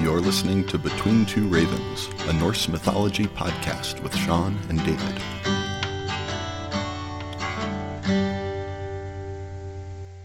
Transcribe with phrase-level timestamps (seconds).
[0.00, 5.18] You're listening to Between Two Ravens, a Norse mythology podcast with Shawn and David.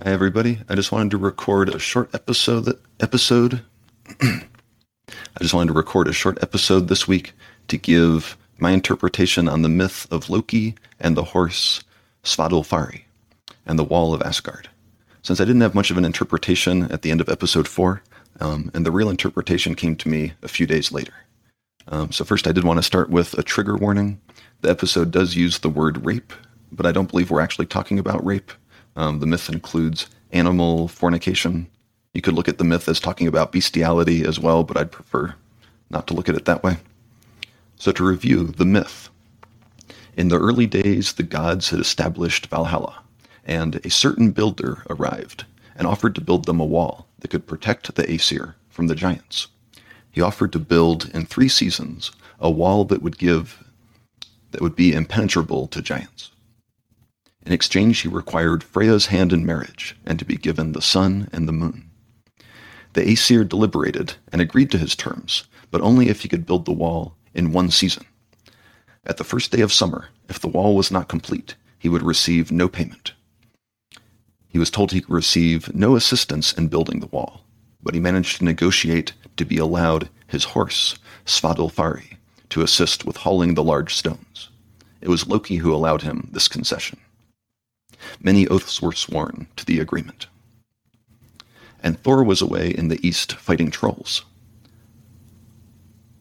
[0.02, 0.60] Hi, everybody.
[0.70, 2.80] I just wanted to record a short episode.
[3.02, 3.64] Episode.
[4.22, 4.46] I
[5.42, 7.34] just wanted to record a short episode this week
[7.68, 11.84] to give my interpretation on the myth of Loki and the horse
[12.24, 13.02] Svadilfari
[13.66, 14.70] and the Wall of Asgard.
[15.22, 18.02] Since I didn't have much of an interpretation at the end of episode four,
[18.40, 21.14] um, and the real interpretation came to me a few days later.
[21.88, 24.20] Um, so, first, I did want to start with a trigger warning.
[24.62, 26.34] The episode does use the word rape,
[26.72, 28.52] but I don't believe we're actually talking about rape.
[28.96, 31.68] Um, the myth includes animal fornication.
[32.14, 35.36] You could look at the myth as talking about bestiality as well, but I'd prefer
[35.90, 36.78] not to look at it that way.
[37.78, 39.10] So, to review the myth,
[40.18, 43.04] in the early days, the gods had established Valhalla,
[43.46, 47.94] and a certain builder arrived and offered to build them a wall that could protect
[47.96, 49.48] the Aesir from the giants.
[50.12, 53.64] He offered to build in three seasons a wall that would give
[54.52, 56.32] that would be impenetrable to giants.
[57.46, 61.48] In exchange, he required Freya's hand in marriage and to be given the sun and
[61.48, 61.90] the moon.
[62.94, 66.72] The Aesir deliberated and agreed to his terms, but only if he could build the
[66.72, 68.06] wall in one season.
[69.06, 72.52] At the first day of summer, if the wall was not complete, he would receive
[72.52, 73.14] no payment.
[74.56, 77.44] He was told he could receive no assistance in building the wall,
[77.84, 82.16] but he managed to negotiate to be allowed his horse, Svadilfari,
[82.52, 84.50] to assist with hauling the large stones.
[85.02, 87.02] It was Loki who allowed him this concession.
[88.22, 90.28] Many oaths were sworn to the agreement.
[91.84, 94.24] And Thor was away in the east fighting trolls.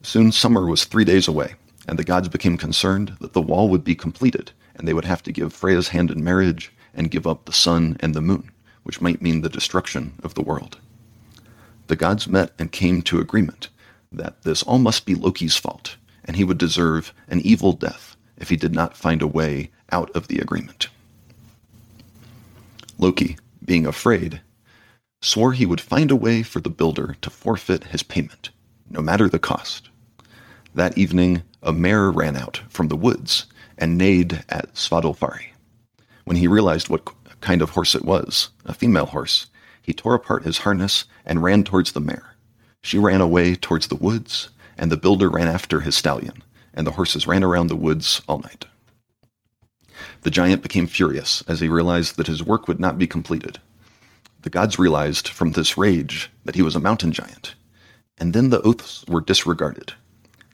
[0.01, 1.55] Soon summer was three days away,
[1.87, 5.23] and the gods became concerned that the wall would be completed, and they would have
[5.23, 8.51] to give Freya's hand in marriage and give up the sun and the moon,
[8.83, 10.79] which might mean the destruction of the world.
[11.87, 13.69] The gods met and came to agreement
[14.11, 18.49] that this all must be Loki's fault, and he would deserve an evil death if
[18.49, 20.87] he did not find a way out of the agreement.
[22.97, 24.41] Loki, being afraid,
[25.21, 28.49] swore he would find a way for the builder to forfeit his payment,
[28.89, 29.89] no matter the cost.
[30.73, 33.45] That evening, a mare ran out from the woods
[33.77, 35.54] and neighed at Svadilfari.
[36.25, 37.07] When he realized what
[37.39, 39.45] kind of horse it was, a female horse,
[39.81, 42.35] he tore apart his harness and ran towards the mare.
[42.81, 46.43] She ran away towards the woods, and the builder ran after his stallion,
[46.73, 48.65] and the horses ran around the woods all night.
[50.21, 53.59] The giant became furious as he realized that his work would not be completed.
[54.41, 57.53] The gods realized from this rage that he was a mountain giant,
[58.17, 59.93] and then the oaths were disregarded.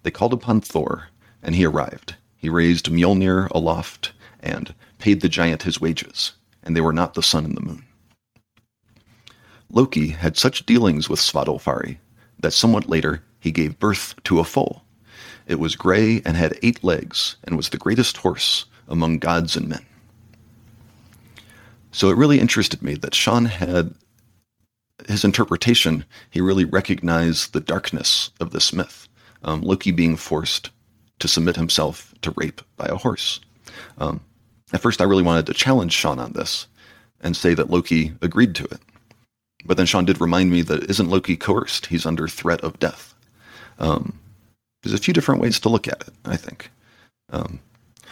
[0.04, 1.08] They called upon Thor,
[1.42, 2.16] and he arrived.
[2.36, 4.12] He raised Mjolnir aloft
[4.42, 7.84] and paid the giant his wages, and they were not the sun and the moon.
[9.70, 11.98] Loki had such dealings with Svadilfari
[12.40, 14.84] that somewhat later he gave birth to a foal.
[15.48, 19.68] It was gray and had eight legs, and was the greatest horse among gods and
[19.68, 19.86] men.
[21.92, 23.94] So it really interested me that Shawn had
[25.08, 29.08] his interpretation, he really recognized the darkness of this myth.
[29.44, 30.70] Um, Loki being forced
[31.20, 33.40] to submit himself to rape by a horse.
[33.98, 34.22] Um,
[34.74, 36.68] at first, I really wanted to challenge Shawn on this
[37.20, 38.80] and say that Loki agreed to it.
[39.66, 41.88] But then Shawn did remind me that isn't Loki coerced?
[41.88, 43.14] He's under threat of death.
[43.80, 44.20] Um,
[44.82, 46.72] there's a few different ways to look at it, I think.
[47.30, 47.60] Um,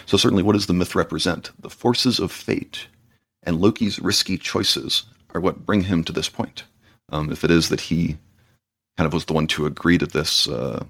[0.05, 1.51] so, certainly, what does the myth represent?
[1.59, 2.87] The forces of fate
[3.43, 5.03] and Loki's risky choices
[5.33, 6.63] are what bring him to this point.
[7.11, 8.17] Um, if it is that he
[8.97, 10.83] kind of was the one to agree to this uh,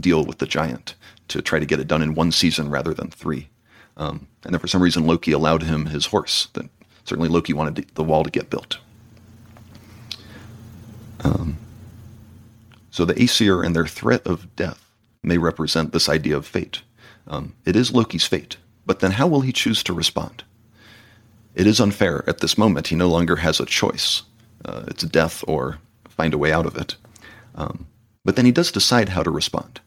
[0.00, 0.94] deal with the giant
[1.28, 3.48] to try to get it done in one season rather than three.
[3.96, 6.48] Um, and then for some reason, Loki allowed him his horse.
[6.52, 6.70] Then
[7.04, 8.78] certainly Loki wanted the wall to get built.
[11.22, 11.56] Um,
[12.90, 14.90] so the Aesir and their threat of death
[15.22, 16.82] may represent this idea of fate.
[17.26, 20.44] Um, it is Loki's fate, but then how will he choose to respond?
[21.54, 22.28] It is unfair.
[22.28, 24.22] At this moment, he no longer has a choice.
[24.64, 25.78] Uh, it's death or
[26.08, 26.96] find a way out of it.
[27.54, 27.86] Um,
[28.24, 29.80] but then he does decide how to respond.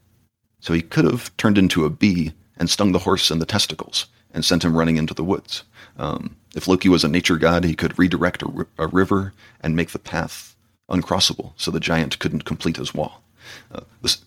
[0.60, 4.08] So he could have turned into a bee and stung the horse in the testicles
[4.34, 5.64] and sent him running into the woods.
[5.98, 9.92] Um, if Loki was a nature god, he could redirect a, a, river and make
[9.92, 10.56] the path
[10.90, 13.24] uncrossable so the giant couldn't complete his wall.
[13.72, 14.24] Uh, this,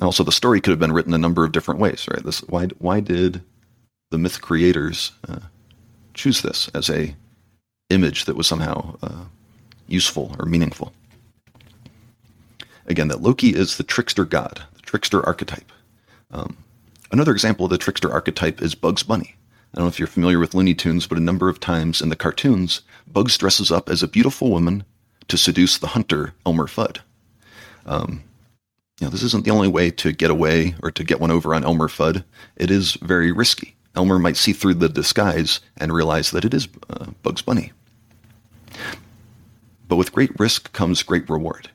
[0.00, 2.22] also, the story could have been written a number of different ways, right?
[2.22, 3.42] This, why, why did
[4.10, 5.40] the myth creators uh,
[6.14, 7.14] choose this as a
[7.90, 9.24] image that was somehow uh,
[9.86, 10.92] useful or meaningful?
[12.86, 15.72] Again, that Loki is the trickster god, the trickster archetype.
[16.30, 16.56] Um,
[17.14, 19.36] Another example of the trickster archetype is Bugs Bunny.
[19.72, 22.08] I don't know if you're familiar with Looney Tunes, but a number of times in
[22.08, 24.82] the cartoons, Bugs dresses up as a beautiful woman
[25.28, 26.98] to seduce the hunter, Elmer Fudd.
[27.86, 28.24] Um,
[28.98, 31.54] you know, this isn't the only way to get away or to get one over
[31.54, 32.24] on Elmer Fudd.
[32.56, 33.76] It is very risky.
[33.94, 37.70] Elmer might see through the disguise and realize that it is uh, Bugs Bunny.
[39.86, 41.70] But with great risk comes great reward.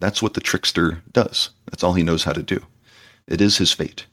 [0.00, 1.50] That's what the trickster does.
[1.66, 2.66] That's all he knows how to do.
[3.28, 4.06] It is his fate.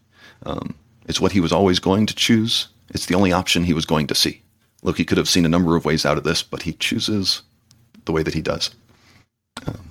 [0.46, 0.76] Um,
[1.08, 2.68] it's what he was always going to choose.
[2.90, 4.42] It's the only option he was going to see.
[4.84, 7.42] Loki could have seen a number of ways out of this, but he chooses
[8.06, 8.72] the way that he does.
[9.66, 9.90] Um,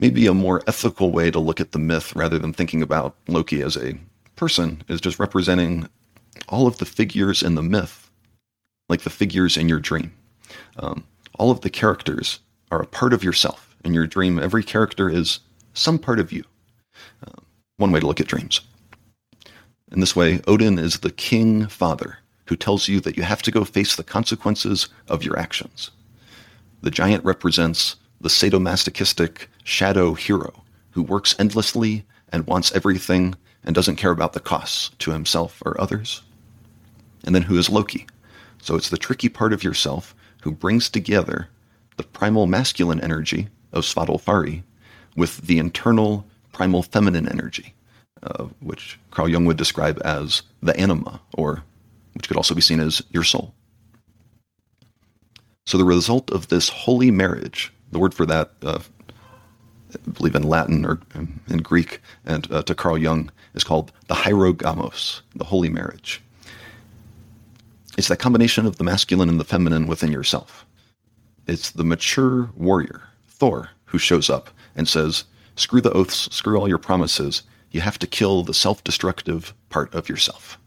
[0.00, 3.62] maybe a more ethical way to look at the myth rather than thinking about Loki
[3.62, 3.98] as a
[4.36, 5.88] person is just representing
[6.48, 8.10] all of the figures in the myth,
[8.88, 10.12] like the figures in your dream.
[10.76, 11.04] Um,
[11.38, 12.40] all of the characters
[12.70, 13.76] are a part of yourself.
[13.84, 15.40] In your dream, every character is
[15.74, 16.44] some part of you.
[17.26, 17.40] Uh,
[17.76, 18.60] one way to look at dreams.
[19.94, 23.52] In this way, Odin is the king father who tells you that you have to
[23.52, 25.92] go face the consequences of your actions.
[26.82, 33.94] The giant represents the sadomasochistic shadow hero who works endlessly and wants everything and doesn't
[33.94, 36.22] care about the costs to himself or others.
[37.22, 38.08] And then who is Loki?
[38.60, 40.12] So it's the tricky part of yourself
[40.42, 41.48] who brings together
[41.98, 44.64] the primal masculine energy of Svadilfari
[45.14, 47.73] with the internal primal feminine energy,
[48.24, 51.62] uh, which Carl Jung would describe as the anima, or
[52.14, 53.54] which could also be seen as your soul.
[55.66, 58.80] So the result of this holy marriage, the word for that, uh,
[59.94, 61.00] I believe in Latin or
[61.48, 66.20] in Greek, and uh, to Carl Jung, is called the hieros gamos, the holy marriage.
[67.96, 70.66] It's that combination of the masculine and the feminine within yourself.
[71.46, 75.24] It's the mature warrior, Thor, who shows up and says,
[75.56, 77.42] Screw the oaths, screw all your promises.
[77.74, 80.58] You have to kill the self destructive part of yourself,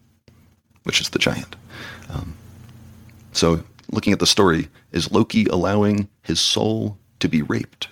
[0.84, 1.56] which is the giant.
[2.10, 2.36] Um,
[3.32, 7.88] so, looking at the story, is Loki allowing his soul to be raped?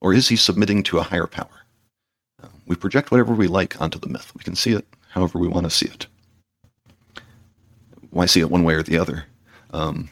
[0.00, 1.64] Or is he submitting to a higher power?
[2.40, 4.32] Uh, we project whatever we like onto the myth.
[4.36, 6.06] We can see it however we want to see it
[8.10, 9.24] why see it one way or the other?
[9.72, 10.10] Um,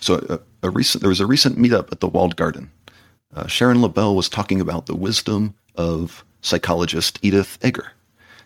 [0.00, 2.70] so a, a, recent there was a recent meetup at the Walled Garden.
[3.34, 7.92] Uh, Sharon LaBelle was talking about the wisdom of psychologist Edith Eger,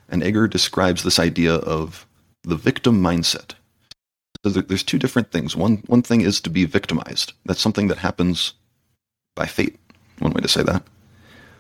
[0.08, 2.06] and Eger describes this idea of
[2.43, 3.55] the victim mindset.
[4.44, 5.55] So there's two different things.
[5.55, 7.35] One one thing is to be victimized.
[7.44, 8.55] That's something that happens
[9.37, 9.79] by fate.
[10.19, 10.82] One way to say that.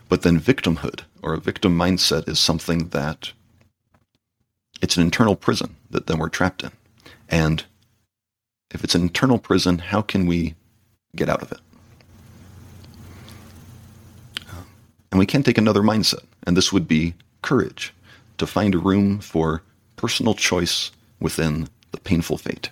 [0.08, 3.32] But then victimhood or a victim mindset is something that
[4.82, 6.72] it's an internal prison that then we're trapped in.
[7.28, 7.64] And
[8.72, 10.54] if it's an internal prison, how can we
[11.14, 11.60] get out of it?
[15.10, 17.92] And we can't take another mindset, and this would be courage
[18.38, 19.62] to find a room for
[19.96, 20.90] personal choice
[21.20, 22.70] within the painful fate.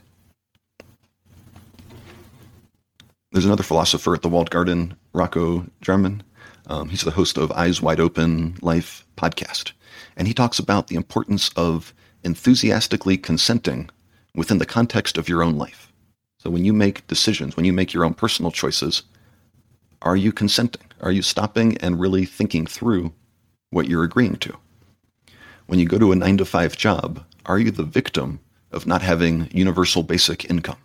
[3.32, 6.22] There's another philosopher at the Walled Garden, Rocco German.
[6.66, 9.72] Um, he's the host of Eyes Wide Open Life podcast.
[10.16, 11.92] And he talks about the importance of
[12.24, 13.90] enthusiastically consenting
[14.34, 15.92] within the context of your own life.
[16.38, 19.02] So when you make decisions, when you make your own personal choices,
[20.02, 20.82] are you consenting?
[21.00, 23.12] Are you stopping and really thinking through
[23.70, 24.56] what you're agreeing to?
[25.66, 28.40] When you go to a nine to five job, are you the victim
[28.72, 30.78] of not having universal basic income?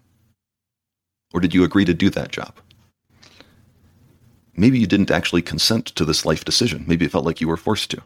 [1.34, 2.54] Or did you agree to do that job?
[4.56, 6.86] Maybe you didn't actually consent to this life decision.
[6.88, 8.02] Maybe it felt like you were forced to.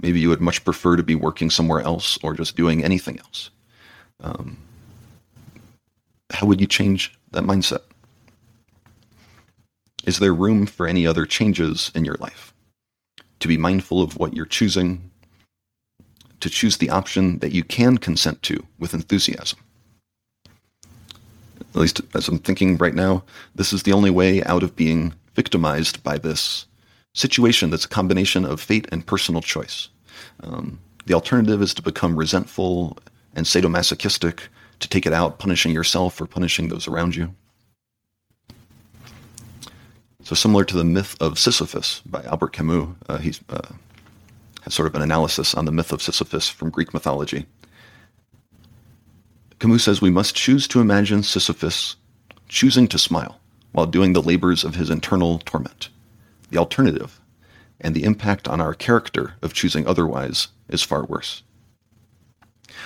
[0.00, 3.50] Maybe you would much prefer to be working somewhere else or just doing anything else.
[4.20, 4.58] Um,
[6.30, 7.82] how would you change that mindset?
[10.04, 12.51] Is there room for any other changes in your life?
[13.42, 15.10] To be mindful of what you're choosing,
[16.38, 19.58] to choose the option that you can consent to with enthusiasm.
[20.46, 25.12] At least as I'm thinking right now, this is the only way out of being
[25.34, 26.66] victimized by this
[27.14, 29.88] situation that's a combination of fate and personal choice.
[30.44, 32.96] Um, the alternative is to become resentful
[33.34, 34.38] and sadomasochistic
[34.78, 37.34] to take it out, punishing yourself or punishing those around you.
[40.32, 43.60] So, similar to the myth of Sisyphus by Albert Camus, uh, he uh,
[44.62, 47.44] has sort of an analysis on the myth of Sisyphus from Greek mythology.
[49.58, 51.96] Camus says we must choose to imagine Sisyphus
[52.48, 53.40] choosing to smile
[53.72, 55.90] while doing the labors of his internal torment.
[56.48, 57.20] The alternative,
[57.78, 61.42] and the impact on our character of choosing otherwise, is far worse.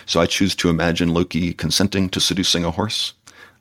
[0.05, 3.12] So I choose to imagine Loki consenting to seducing a horse.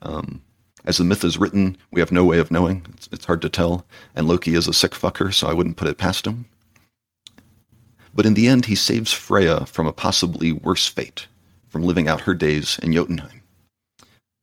[0.01, 0.41] Um,
[0.85, 2.85] as the myth is written, we have no way of knowing.
[2.93, 3.85] It's, it's hard to tell.
[4.15, 6.45] And Loki is a sick fucker, so I wouldn't put it past him.
[8.13, 11.27] But in the end, he saves Freya from a possibly worse fate,
[11.67, 13.41] from living out her days in Jotunheim.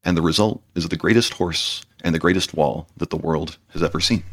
[0.05, 3.83] And the result is the greatest horse and the greatest wall that the world has
[3.83, 4.25] ever seen.